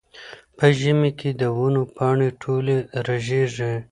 [0.57, 3.73] په ژمي کې د ونو پاڼې ټولې رژېږي.